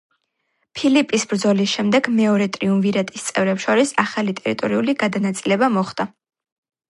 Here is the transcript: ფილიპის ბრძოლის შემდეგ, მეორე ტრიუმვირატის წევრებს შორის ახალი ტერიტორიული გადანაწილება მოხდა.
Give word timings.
ფილიპის 0.77 1.25
ბრძოლის 1.33 1.73
შემდეგ, 1.73 2.09
მეორე 2.21 2.47
ტრიუმვირატის 2.55 3.27
წევრებს 3.27 3.67
შორის 3.67 3.93
ახალი 4.05 4.35
ტერიტორიული 4.39 4.97
გადანაწილება 5.03 5.69
მოხდა. 5.77 6.09